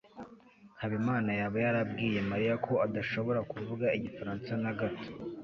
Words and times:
habimana 0.81 1.29
yaba 1.39 1.57
yarabwiye 1.65 2.19
mariya 2.31 2.55
ko 2.65 2.73
adashobora 2.85 3.39
kuvuga 3.51 3.85
igifaransa 3.97 4.51
na 4.63 4.71
gato 4.79 5.09